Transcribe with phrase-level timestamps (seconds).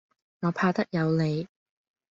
[0.39, 1.47] 我怕得有理。